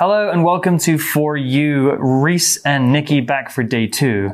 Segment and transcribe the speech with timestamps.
[0.00, 1.94] Hello and welcome to For You.
[1.96, 4.32] Reese and Nikki back for day two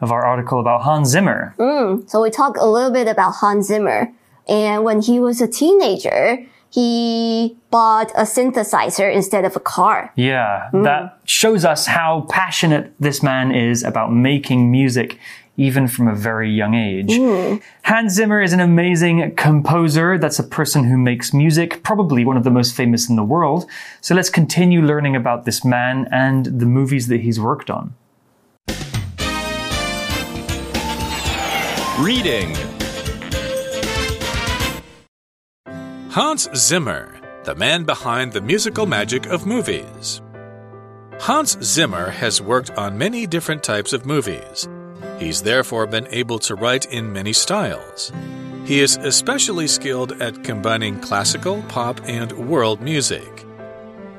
[0.00, 1.56] of our article about Hans Zimmer.
[1.58, 4.12] Mm, so we talk a little bit about Hans Zimmer.
[4.48, 10.12] And when he was a teenager, he bought a synthesizer instead of a car.
[10.14, 10.84] Yeah, mm.
[10.84, 15.18] that shows us how passionate this man is about making music
[15.58, 17.10] even from a very young age.
[17.10, 17.60] Mm.
[17.82, 20.16] Hans Zimmer is an amazing composer.
[20.16, 23.66] That's a person who makes music, probably one of the most famous in the world.
[24.00, 27.94] So let's continue learning about this man and the movies that he's worked on.
[31.98, 32.54] Reading
[36.10, 40.22] Hans Zimmer, the man behind the musical magic of movies.
[41.20, 44.68] Hans Zimmer has worked on many different types of movies.
[45.18, 48.12] He's therefore been able to write in many styles.
[48.64, 53.46] He is especially skilled at combining classical, pop, and world music.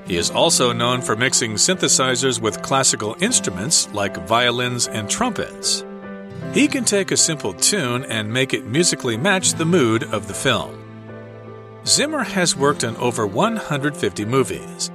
[0.05, 5.85] He is also known for mixing synthesizers with classical instruments like violins and trumpets.
[6.51, 10.33] He can take a simple tune and make it musically match the mood of the
[10.33, 10.75] film.
[11.85, 14.89] Zimmer has worked on over 150 movies.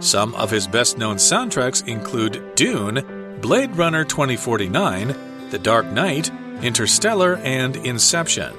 [0.00, 6.30] Some of his best known soundtracks include Dune, Blade Runner 2049, the Dark Knight,
[6.62, 8.54] Interstellar, and Inception.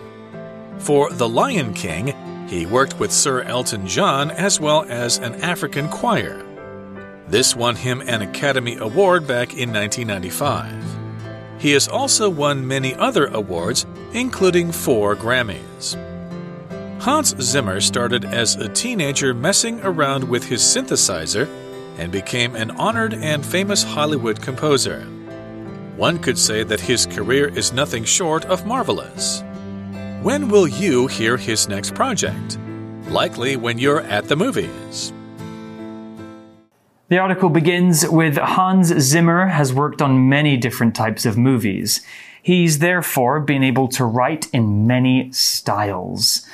[0.79, 5.89] For The Lion King, he worked with Sir Elton John as well as an African
[5.89, 6.45] choir.
[7.27, 11.61] This won him an Academy Award back in 1995.
[11.61, 15.95] He has also won many other awards, including four Grammys.
[17.01, 21.47] Hans Zimmer started as a teenager messing around with his synthesizer
[21.97, 25.05] and became an honored and famous Hollywood composer.
[25.99, 29.43] One could say that his career is nothing short of marvelous.
[30.21, 32.57] When will you hear his next project?
[33.09, 35.11] Likely when you're at the movies.
[37.09, 41.99] The article begins with Hans Zimmer has worked on many different types of movies.
[42.41, 46.47] He's therefore been able to write in many styles.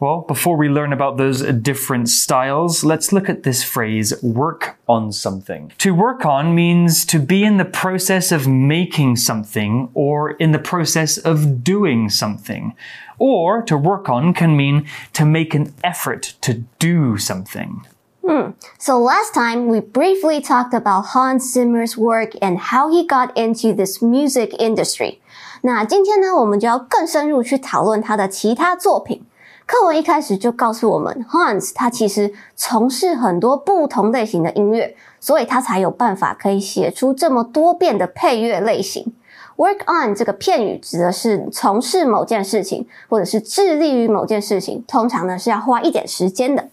[0.00, 5.12] Well, before we learn about those different styles, let's look at this phrase, work on
[5.12, 5.72] something.
[5.78, 10.58] To work on means to be in the process of making something or in the
[10.58, 12.74] process of doing something.
[13.18, 17.86] Or to work on can mean to make an effort to do something.
[18.26, 18.50] Hmm.
[18.78, 23.72] So last time we briefly talked about Hans Zimmer's work and how he got into
[23.72, 25.20] this music industry.
[25.62, 29.24] 那今天呢，我们就要更深入去讨论他的其他作品。
[29.68, 39.14] 课文一开始就告诉我们，Hans 他其实从事很多不同类型的音乐，所以他才有办法可以写出这么多变的配乐类型。
[39.56, 46.68] Work on 这个片语指的是从事某件事情，或者是致力于某件事情，通常呢是要花一点时间的。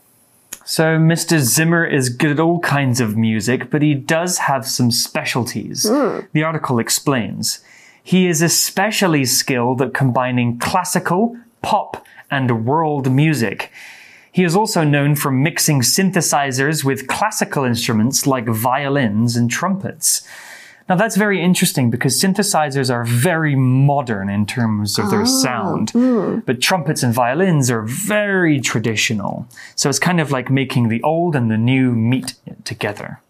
[0.66, 1.40] So Mr.
[1.40, 5.86] Zimmer is good at all kinds of music, but he does have some specialties.
[5.86, 6.24] Mm.
[6.34, 7.60] The article explains.
[8.04, 11.36] He is especially skilled at combining classical,
[11.67, 13.73] pop, and world music.
[14.31, 20.23] He is also known for mixing synthesizers with classical instruments like violins and trumpets.
[20.89, 25.93] Now that's very interesting because synthesizers are very modern in terms of their oh, sound,
[25.93, 26.47] mm.
[26.47, 29.49] but trumpets and violins are very traditional.
[29.75, 33.21] So it's kind of like making the old and the new meet together.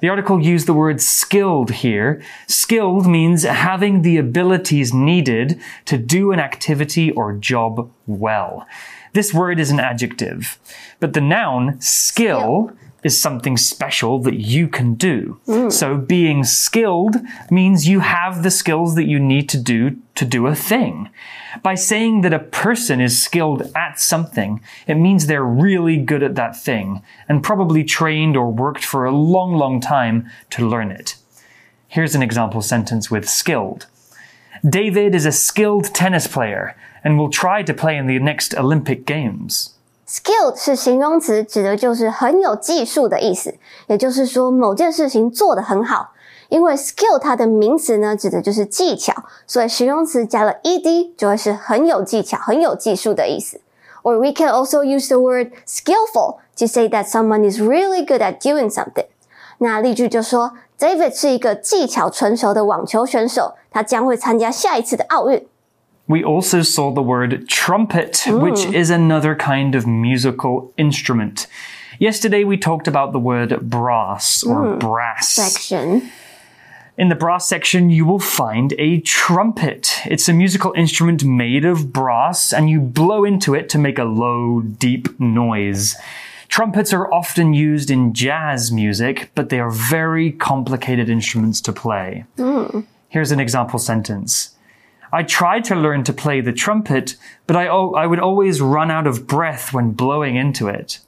[0.00, 2.20] The article used the word skilled here.
[2.48, 8.66] Skilled means having the abilities needed to do an activity or job well.
[9.12, 10.58] This word is an adjective,
[10.98, 15.38] but the noun skill, skill is something special that you can do.
[15.46, 15.70] Mm.
[15.70, 17.16] So being skilled
[17.50, 21.10] means you have the skills that you need to do to do a thing.
[21.62, 26.34] By saying that a person is skilled at something, it means they're really good at
[26.34, 31.16] that thing and probably trained or worked for a long, long time to learn it.
[31.86, 33.86] Here's an example sentence with skilled.
[34.68, 39.04] David is a skilled tennis player and will try to play in the next Olympic
[39.04, 39.73] Games.
[40.06, 43.54] Skilled 是形容词，指的就是很有技术的意思，
[43.86, 46.10] 也就是说某件事情做得很好。
[46.50, 49.14] 因为 skill 它的名词呢，指的就是技巧，
[49.46, 53.60] 所以形容词加了 ed 就会是很有技巧、很有技术的意思。
[54.02, 58.38] Or we can also use the word skillful to say that someone is really good at
[58.38, 59.06] doing something。
[59.58, 65.46] 那例句就说，David 是一个技巧纯熟的网球选手，他将会参加下一次的奥运。
[66.06, 68.38] We also saw the word trumpet, Ooh.
[68.38, 71.46] which is another kind of musical instrument.
[71.98, 76.10] Yesterday we talked about the word brass or brass section.
[76.96, 80.00] In the brass section, you will find a trumpet.
[80.06, 84.04] It's a musical instrument made of brass, and you blow into it to make a
[84.04, 85.96] low, deep noise.
[86.48, 92.26] Trumpets are often used in jazz music, but they are very complicated instruments to play.
[93.08, 94.53] Here's an example sentence.
[95.13, 97.15] I tried to learn to play the trumpet,
[97.47, 100.99] but I, I would always run out of breath when blowing into it.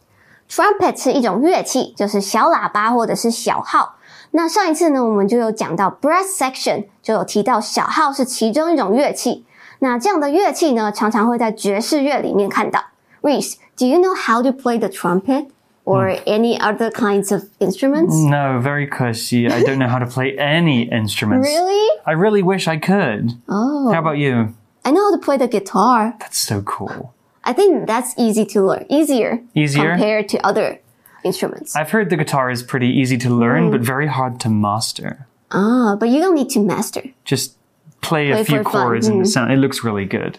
[0.50, 3.98] Trumpet 是一种乐器，就是小喇叭或者是小号。
[4.32, 9.46] 那上一次呢，我们就有讲到 brass section，就有提到小号是其中一种乐器。
[9.80, 12.86] 那这样的乐器呢，常常会在爵士乐里面看到。
[13.22, 15.48] Reese，do you know how to play the trumpet
[15.84, 18.16] or any other kinds of instruments?
[18.28, 19.48] No, very cushy.
[19.48, 21.48] I don't know how to play any instruments.
[21.48, 21.85] Really?
[22.07, 23.33] I really wish I could.
[23.49, 23.93] Oh.
[23.93, 24.55] How about you?
[24.85, 26.15] I know how to play the guitar.
[26.21, 27.13] That's so cool.
[27.45, 29.91] I think that's easy to learn, easier, Easier?
[29.91, 30.81] compared to other
[31.25, 31.75] instruments.
[31.77, 35.27] I've heard the guitar is pretty easy to learn, but very hard to master.
[35.51, 37.03] ah, but you don't need to master.
[37.25, 37.57] Just
[38.01, 38.65] play, a few fun.
[38.65, 40.39] chords and it, sound, it looks really good.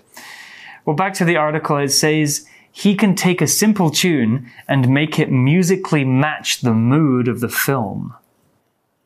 [0.86, 5.18] Well, back to the article, it says he can take a simple tune and make
[5.20, 8.14] it musically match the mood of the film.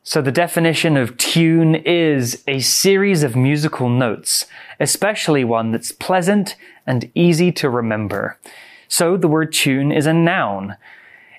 [0.04, 4.46] So, the definition of tune is a series of musical notes,
[4.80, 8.36] especially one that's pleasant and easy to remember.
[8.88, 10.76] So, the word tune is a noun.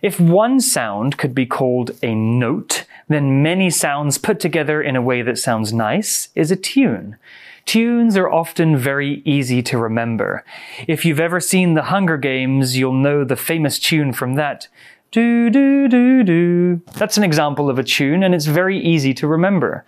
[0.01, 5.01] If one sound could be called a note, then many sounds put together in a
[5.01, 7.17] way that sounds nice is a tune.
[7.65, 10.45] Tunes are often very easy to remember.
[10.87, 14.67] If you've ever seen The Hunger Games, you'll know the famous tune from that.
[15.12, 16.80] Do, do, do, do.
[16.98, 19.84] That's an example of a tune, and it's very easy to remember.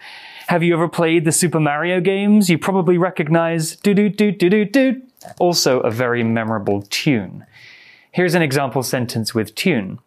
[0.47, 2.49] Have you ever played the Super Mario games?
[2.49, 5.02] You probably recognize do, do, do, do, do, do.
[5.38, 7.44] Also a very memorable tune.
[8.12, 9.99] Here's an example sentence with tune.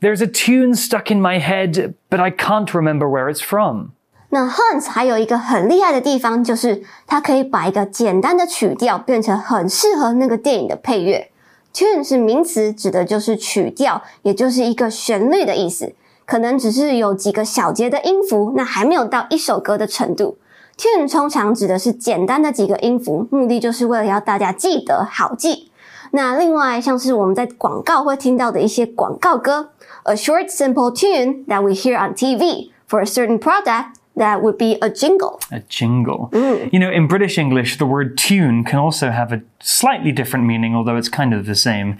[0.00, 3.92] There's a tune stuck in my head, but I can't remember where it's from.
[4.30, 11.29] 那 Hans 还有一个很厉害的地方，就是它可以把一个简单的曲调变成很适合那个电影的配乐。
[11.73, 15.93] Tune 是名词，指的就是曲调，也就是一个旋律的意思。
[16.25, 20.37] 可能只是有几个小节的音符，那还没有到一首歌的程度。
[20.77, 25.71] Tune 通常指的是简单的几个音符，目的就是为了要大家记得好记。
[26.11, 29.69] 那另外像是我们在广告会听到的一些广告歌
[30.03, 34.77] ，a short simple tune that we hear on TV for a certain product that would be
[34.81, 35.39] a jingle.
[35.51, 36.29] A jingle.
[36.31, 36.73] Mm.
[36.73, 40.75] You know, in British English, the word tune can also have a slightly different meaning,
[40.75, 41.97] although it's kind of the same.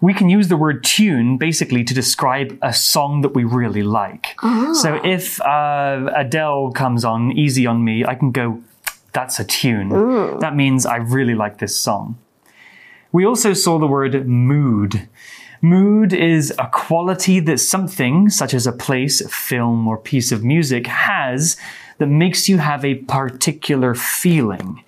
[0.00, 4.36] We can use the word tune basically to describe a song that we really like.
[4.42, 4.72] Ah.
[4.74, 8.62] So if uh, Adele comes on Easy on Me, I can go,
[9.12, 9.90] that's a tune.
[9.90, 10.40] Mm.
[10.40, 12.16] That means I really like this song.
[13.10, 15.08] We also saw the word mood.
[15.60, 20.86] Mood is a quality that something, such as a place, film, or piece of music,
[20.86, 21.56] has
[21.98, 24.84] that makes you have a particular feeling.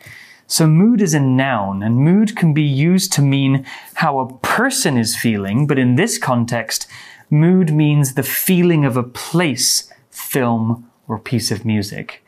[0.47, 4.97] So, mood is a noun, and mood can be used to mean how a person
[4.97, 6.87] is feeling, but in this context,
[7.31, 12.25] mood means the feeling of a place, film, or piece of music.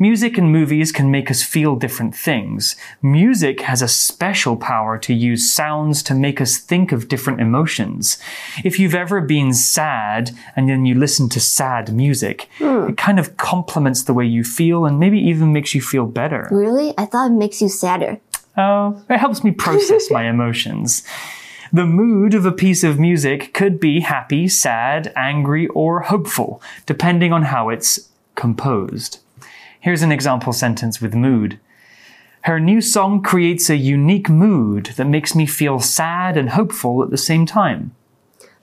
[0.00, 2.76] Music and movies can make us feel different things.
[3.02, 8.16] Music has a special power to use sounds to make us think of different emotions.
[8.62, 12.90] If you've ever been sad and then you listen to sad music, hmm.
[12.90, 16.46] it kind of complements the way you feel and maybe even makes you feel better.
[16.52, 16.94] Really?
[16.96, 18.20] I thought it makes you sadder.
[18.56, 21.02] Oh, it helps me process my emotions.
[21.72, 27.32] The mood of a piece of music could be happy, sad, angry, or hopeful, depending
[27.32, 29.18] on how it's composed.
[29.81, 31.57] Here's an example sentence with mood.
[32.43, 37.09] Her new song creates a unique mood that makes me feel sad and hopeful at
[37.09, 37.91] the same time.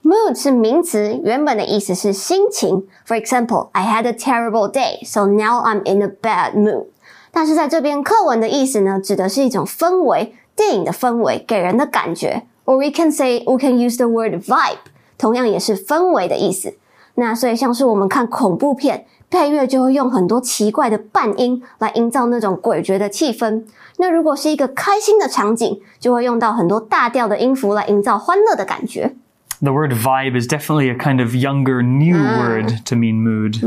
[0.03, 2.87] Mood 是名词，原本的意思是心情。
[3.05, 6.87] For example, I had a terrible day, so now I'm in a bad mood.
[7.31, 12.43] 但是在这边课文的意思呢，指的是一种氛围，电影的氛围给人的感觉。
[12.65, 14.77] Or we can say we can use the word vibe，
[15.17, 16.75] 同样也是氛围的意思。
[17.15, 23.63] 那所以像是我们看恐怖片， 配乐就会用很多奇怪的半音来营造那种诡谲的气氛。
[23.97, 29.15] 那如果是一个开心的场景，就会用到很多大调的音符来营造欢乐的感觉。
[29.61, 33.59] The word vibe is definitely a kind of younger, new word to mean mood.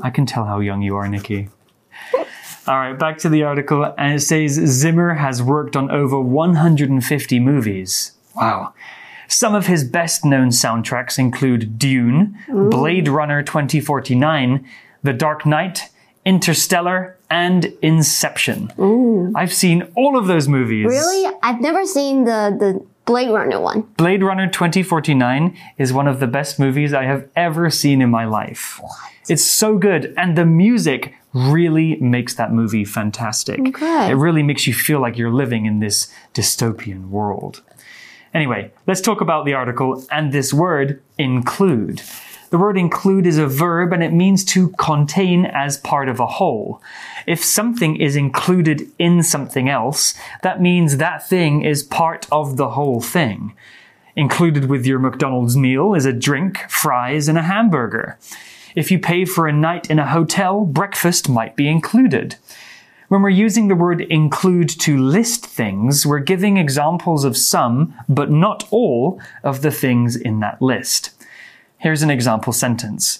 [0.00, 1.48] I can tell how young you are, Nikki.
[2.66, 7.40] All right, back to the article, and it says Zimmer has worked on over 150
[7.40, 8.12] movies.
[8.36, 8.74] Wow.
[9.26, 14.64] Some of his best known soundtracks include Dune, Blade Runner 2049,
[15.05, 15.89] the Dark Knight,
[16.25, 18.73] Interstellar, and Inception.
[18.79, 19.31] Ooh.
[19.35, 20.87] I've seen all of those movies.
[20.87, 21.31] Really?
[21.43, 23.81] I've never seen the the Blade Runner one.
[23.97, 28.25] Blade Runner 2049 is one of the best movies I have ever seen in my
[28.25, 28.79] life.
[28.81, 28.91] What?
[29.29, 33.59] It's so good, and the music really makes that movie fantastic.
[33.59, 34.09] Oh, okay.
[34.09, 37.61] It really makes you feel like you're living in this dystopian world.
[38.33, 42.01] Anyway, let's talk about the article and this word include.
[42.49, 46.27] The word include is a verb and it means to contain as part of a
[46.27, 46.81] whole.
[47.25, 52.69] If something is included in something else, that means that thing is part of the
[52.69, 53.55] whole thing.
[54.15, 58.17] Included with your McDonald's meal is a drink, fries, and a hamburger.
[58.75, 62.35] If you pay for a night in a hotel, breakfast might be included.
[63.07, 68.31] When we're using the word include to list things, we're giving examples of some, but
[68.31, 71.14] not all, of the things in that list.
[71.84, 73.18] Here's an example sentence.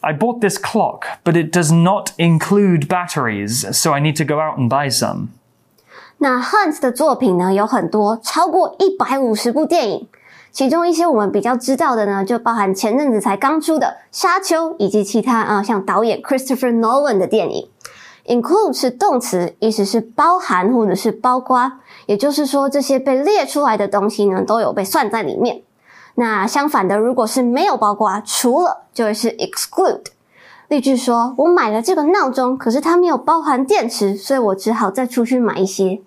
[0.00, 4.40] I bought this clock, but it does not include batteries, so I need to go
[4.40, 5.28] out and buy some.
[6.18, 10.08] 那 Hans 的作品呢有很多，超过一百五十部电影，
[10.52, 17.68] 其中一些我们比较知道的呢，就包含前阵子才刚出的《沙丘》，以及其他啊像导演 Christopher Nolan 的电影。
[18.26, 21.72] Include 是动词，意思是包含或者是包括，
[22.06, 25.62] 也就是说这些被列出来的东西呢都有被算在里面。
[26.16, 30.06] 那相反的，如果是没有包括，除了就会是 exclude。
[30.68, 36.00] 例句说：“我买了这个闹钟，可是它没有包含电池，所以我只好再出去买一些。”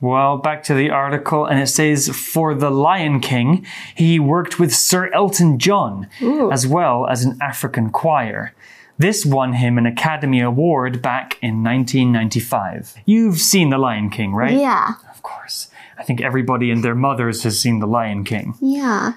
[0.00, 3.64] Well, back to the article, and it says for The Lion King,
[3.96, 6.50] he worked with Sir Elton John, Ooh.
[6.50, 8.52] as well as an African choir.
[8.98, 12.94] This won him an Academy Award back in 1995.
[13.04, 14.58] You've seen The Lion King, right?
[14.58, 15.68] Yeah, Of course.
[15.96, 18.54] I think everybody and their mothers has seen The Lion King.
[18.60, 19.12] yeah.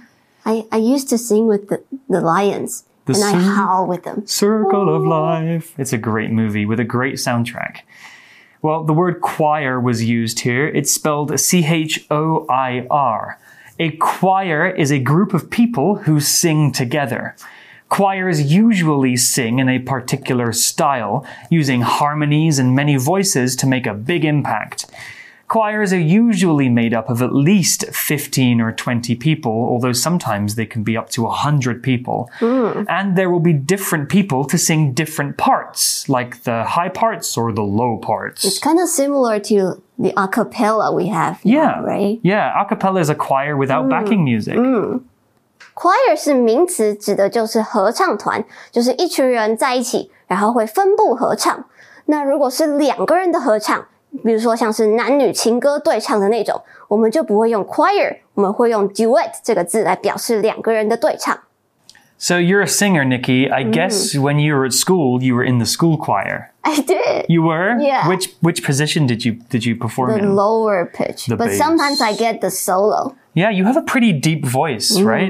[0.51, 4.27] I I used to sing with the the lions, The and I howl with them.
[4.27, 5.75] Circle of Life.
[5.79, 7.83] It's a great movie with a great soundtrack.
[8.63, 10.67] Well, the word choir was used here.
[10.69, 13.39] It's spelled C H O I R.
[13.79, 17.35] A choir is a group of people who sing together.
[17.89, 23.95] Choirs usually sing in a particular style, using harmonies and many voices to make a
[23.95, 24.87] big impact.
[25.50, 30.66] Choirs are usually made up of at least 15 or 20 people, although sometimes they
[30.66, 32.32] can be up to 100 people.
[32.42, 37.54] And there will be different people to sing different parts, like the high parts or
[37.54, 38.44] the low parts.
[38.44, 41.46] It's kind of similar to the a cappella we have.
[41.46, 42.20] now, yeah, right.
[42.24, 44.56] Yeah, a cappella is a choir without backing music.
[45.76, 51.66] Choir 是名词，指的就是合唱团，就是一群人在一起，然后会分部合唱。
[52.06, 53.86] 那如果是两个人的合唱，
[54.24, 61.38] 比如说像是男女情歌对唱的那种，我们就不会用 choir，我们会用 duet 这个字来表示两个人的对唱。
[62.18, 63.52] So you're a singer, Nikki.
[63.52, 66.46] I guess when you were at school, you were in the school choir.
[66.62, 67.78] I did You were?
[67.78, 68.08] Yeah.
[68.08, 70.34] Which which position did you did you perform the in?
[70.34, 71.58] lower pitch, The but bass.
[71.58, 73.16] sometimes I get the solo.
[73.34, 75.30] Yeah, you have a pretty deep voice, right?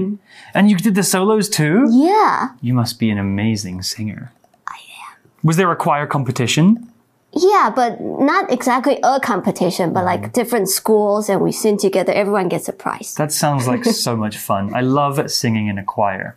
[0.53, 1.88] And you did the solos too?
[1.89, 4.31] Yeah, You must be an amazing singer.
[4.67, 5.17] I am.
[5.43, 6.88] Was there a choir competition?
[7.32, 10.32] Yeah, but not exactly a competition, but like mm.
[10.32, 12.12] different schools, and we sing together.
[12.12, 13.14] Everyone gets a prize.
[13.14, 14.75] That sounds like so much fun.
[14.75, 16.37] I love singing in a choir.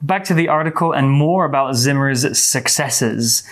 [0.00, 3.42] Back to the article and more about Zimmer's successes.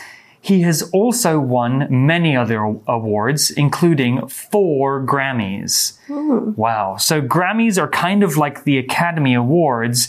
[0.40, 5.98] He has also won many other awards, including four Grammys.
[6.06, 6.52] Hmm.
[6.54, 6.98] Wow.
[6.98, 10.08] So Grammys are kind of like the Academy Awards.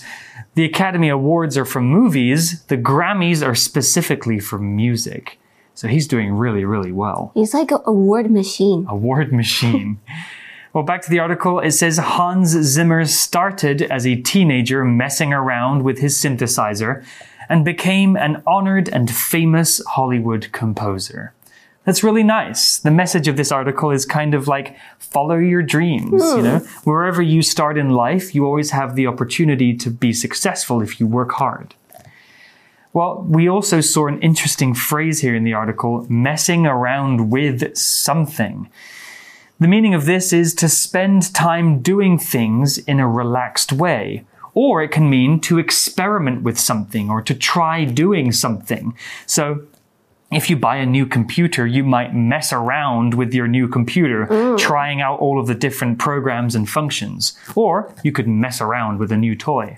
[0.53, 2.61] The Academy Awards are for movies.
[2.65, 5.39] The Grammys are specifically for music.
[5.77, 8.87] So he's doing really, really well He's like a award machine.
[8.89, 9.99] award machine.
[10.73, 11.59] well, back to the article.
[11.59, 17.05] It says Hans Zimmer started as a teenager messing around with his synthesizer
[17.47, 21.33] and became an honored and famous Hollywood composer.
[21.83, 22.79] That's really nice.
[22.79, 26.43] The message of this article is kind of like follow your dreams, you hmm.
[26.43, 26.59] know?
[26.85, 31.05] Wherever you start in life, you always have the opportunity to be successful if you
[31.05, 31.75] work hard.
[32.97, 38.71] Well, we also saw an interesting phrase here in the article messing around with something.
[39.59, 44.25] The meaning of this is to spend time doing things in a relaxed way.
[44.55, 48.97] Or it can mean to experiment with something or to try doing something.
[49.27, 49.67] So,
[50.31, 55.01] if you buy a new computer, you might mess around with your new computer, trying
[55.01, 57.37] out all of the different programs and functions.
[57.53, 59.77] Or you could mess around with a new toy.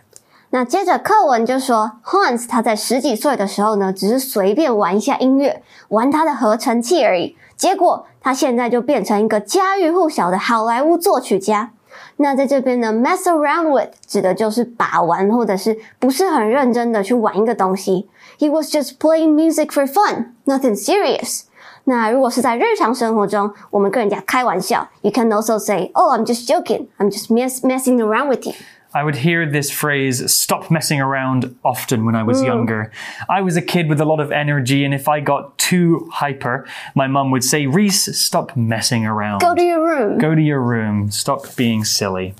[0.52, 7.36] 那接着课文就说，Hans 他在十几岁的时候呢，只是随便玩一下音乐，玩他的合成器而已。
[7.56, 11.72] 结果他现在就变成一个家喻户晓的好莱坞作曲家。
[12.18, 18.10] 那在这边呢，mess around with 指的就是把玩，或者是不是很认真的去玩一个东西。
[18.40, 21.44] He was just playing music for fun, nothing serious.
[21.84, 26.88] 那如果是在日常生活中，我们跟人家开玩笑，you can also say, "Oh, I'm just joking.
[26.98, 28.54] I'm just mess messing around with you."
[28.94, 32.92] I would hear this phrase, stop messing around, often when I was younger.
[33.30, 36.68] I was a kid with a lot of energy, and if I got too hyper,
[36.96, 39.42] my mum would say, Reese, stop messing around.
[39.42, 40.18] Go to your room.
[40.18, 41.12] Go to your room.
[41.12, 42.34] Stop being silly.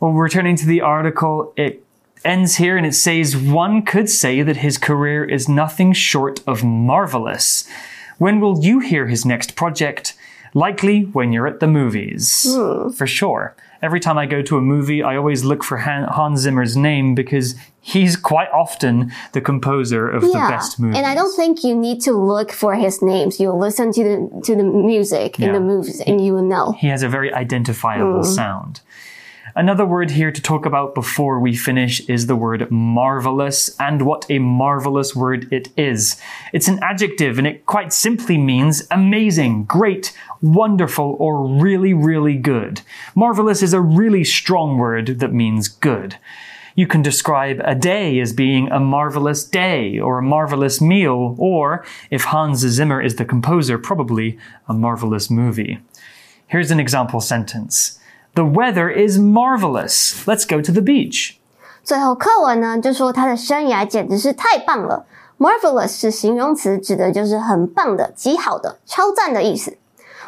[0.00, 1.84] Well, returning to the article, it
[2.24, 6.64] ends here and it says one could say that his career is nothing short of
[6.64, 7.68] marvelous.
[8.18, 10.14] When will you hear his next project?
[10.52, 12.46] Likely when you're at the movies.
[12.48, 12.90] Hmm.
[12.90, 13.54] For sure.
[13.84, 17.14] Every time I go to a movie, I always look for Han- Hans Zimmer's name
[17.14, 20.96] because he's quite often the composer of the best movies.
[20.96, 23.38] And I don't think you need to look for his names.
[23.38, 26.72] You listen to the to the music in the movies and you will know.
[26.72, 28.34] He has a very identifiable hmm.
[28.40, 28.80] sound.
[29.56, 34.26] Another word here to talk about before we finish is the word marvelous, and what
[34.28, 36.20] a marvelous word it is.
[36.52, 42.80] It's an adjective, and it quite simply means amazing, great, wonderful, or really, really good.
[43.14, 46.16] Marvelous is a really strong word that means good.
[46.74, 51.84] You can describe a day as being a marvelous day or a marvelous meal, or,
[52.10, 55.78] if Hans Zimmer is the composer, probably a marvelous movie.
[56.48, 58.00] Here's an example sentence
[58.34, 60.24] The weather is marvelous.
[60.26, 61.36] Let's go to the beach.
[61.84, 65.06] 最后课文呢就说他的生涯简直是太棒了。
[65.38, 69.76] Marvelous 是形容词，指的就是很棒的、极好的、超赞的意思。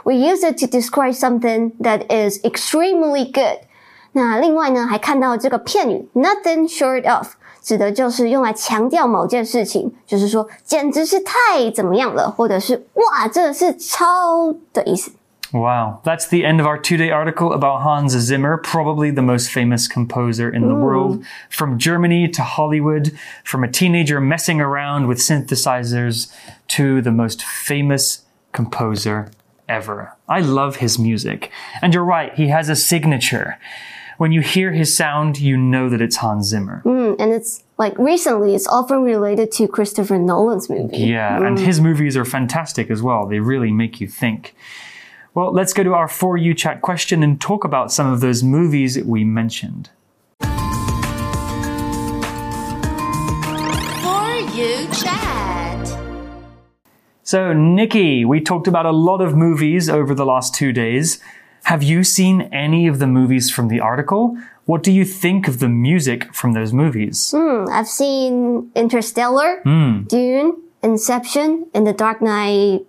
[0.04, 3.66] We use it to describe something that is extremely good。
[4.12, 15.10] 那另外呢，还看到这个片语 nothing short of，指的就是用来强调某件事情，就是说简直是太怎么样了，或者是哇，这是超的意思。
[15.60, 19.88] Wow, that's the end of our two day article about Hans Zimmer, probably the most famous
[19.88, 21.25] composer in the world.
[21.48, 26.30] From Germany to Hollywood, from a teenager messing around with synthesizers
[26.68, 29.30] to the most famous composer
[29.68, 30.14] ever.
[30.28, 31.50] I love his music.
[31.80, 33.58] And you're right, he has a signature.
[34.18, 36.82] When you hear his sound, you know that it's Hans Zimmer.
[36.84, 40.98] Mm, and it's like recently, it's often related to Christopher Nolan's movie.
[40.98, 43.26] Yeah, and his movies are fantastic as well.
[43.26, 44.54] They really make you think.
[45.37, 48.43] Well, let's go to our For You chat question and talk about some of those
[48.43, 49.90] movies we mentioned.
[50.40, 50.49] For
[54.57, 55.99] you chat.
[57.22, 61.20] So, Nikki, we talked about a lot of movies over the last two days.
[61.64, 64.38] Have you seen any of the movies from the article?
[64.64, 67.31] What do you think of the music from those movies?
[67.37, 70.05] Hmm, I've seen Interstellar, Hmm.
[70.05, 72.87] Dune, Inception, and the Dark Knight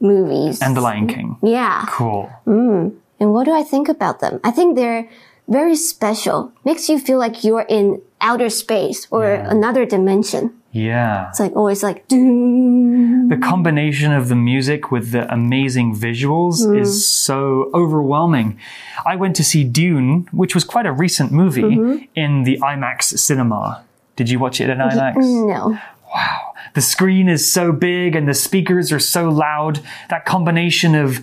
[0.00, 0.60] movies.
[0.62, 1.36] And The Lion King.
[1.42, 1.84] yeah.
[1.88, 2.30] Cool.
[2.46, 2.96] Mm.
[3.20, 4.40] And what do I think about them?
[4.42, 5.08] I think they're
[5.48, 6.52] very special.
[6.64, 10.54] Makes you feel like you're in outer space or another dimension.
[10.72, 11.28] Yeah.
[11.28, 13.28] It's like always like doom.
[13.28, 16.80] The combination of the music with the amazing visuals mm.
[16.80, 18.58] is so overwhelming.
[19.04, 22.04] I went to see Dune, which was quite a recent movie, mm-hmm.
[22.14, 23.84] in the IMAX cinema.
[24.16, 25.16] Did you watch it in IMAX?
[25.16, 25.78] No.
[26.14, 26.39] Wow.
[26.74, 29.80] The screen is so big and the speakers are so loud.
[30.08, 31.20] That combination of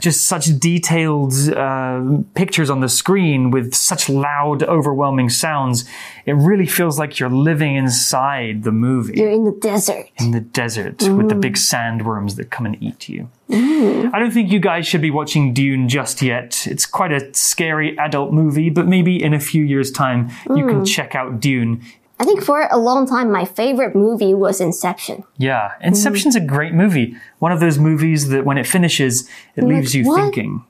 [0.00, 2.02] just such detailed uh,
[2.34, 5.84] pictures on the screen with such loud, overwhelming sounds,
[6.26, 10.06] it really feels like you're living inside the movie You're in the desert.
[10.18, 12.00] in the desert with the big mm.
[12.00, 13.30] sandworms that come and eat you.
[13.48, 14.12] Mm.
[14.12, 16.66] I don't think you guys should be watching Dune just yet.
[16.66, 20.82] It's quite a scary adult movie, but maybe in a few years' time you can
[20.82, 20.86] mm.
[20.86, 21.82] check out Dune.
[22.18, 25.24] I think for a long time, my favorite movie was Inception.
[25.36, 25.88] Yeah, mm-hmm.
[25.88, 27.16] Inception's a great movie.
[27.40, 30.64] One of those movies that when it finishes, it leaves you "What?" thinking.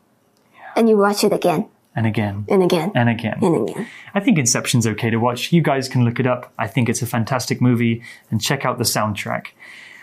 [0.74, 2.44] And you watch it again And again.
[2.48, 3.38] and again And again.
[3.40, 3.86] and again.
[4.14, 5.52] I think Inception's okay to watch.
[5.52, 6.52] You guys can look it up.
[6.58, 9.46] I think it's a fantastic movie and check out the soundtrack.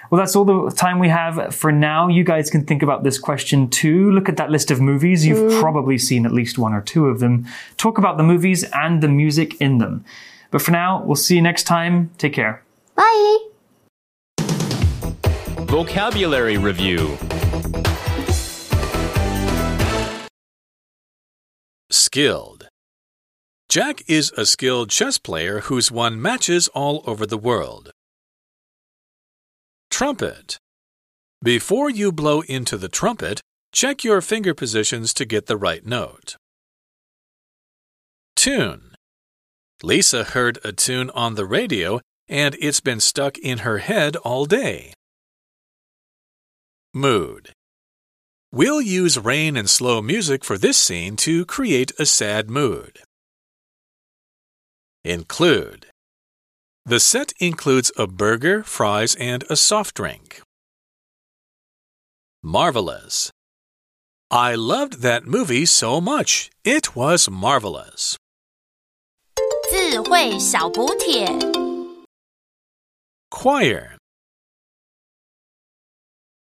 [0.10, 2.08] Well, that's all the time we have for now.
[2.08, 4.12] You guys can think about this question too.
[4.12, 5.25] Look at that list of movies.
[5.25, 5.62] You've mm-hmm.
[5.62, 7.45] probably seen at least one or two of them.
[7.77, 10.06] Talk about the movies and the music in them.
[10.54, 12.12] But for now, we'll see you next time.
[12.20, 12.63] Take care.
[12.96, 13.38] Bye!
[15.66, 17.18] Vocabulary Review
[21.89, 22.68] Skilled.
[23.68, 27.89] Jack is a skilled chess player who's won matches all over the world.
[29.89, 30.60] Trumpet.
[31.44, 36.36] Before you blow into the trumpet, check your finger positions to get the right note.
[38.36, 38.92] Tune.
[39.84, 44.46] Lisa heard a tune on the radio and it's been stuck in her head all
[44.46, 44.93] day.
[46.93, 47.52] Mood.
[48.50, 53.00] We'll use rain and slow music for this scene to create a sad mood.
[55.04, 55.88] Include.
[56.86, 60.41] The set includes a burger, fries, and a soft drink.
[62.41, 63.32] Marvelous.
[64.32, 66.52] I loved that movie so much.
[66.63, 68.17] It was marvelous.
[69.71, 71.26] 智慧小补帖。
[73.30, 74.03] Choir.